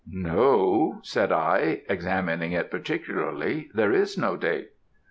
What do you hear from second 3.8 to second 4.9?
is no date.'